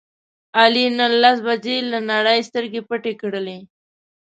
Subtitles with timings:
[0.59, 3.59] علي نن لس بجې له نړۍ سترګې پټې کړلې.